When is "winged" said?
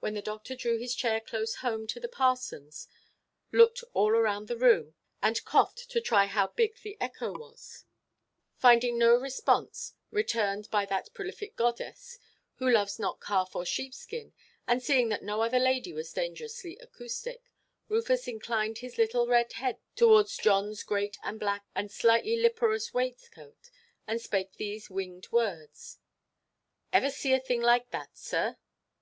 24.88-25.30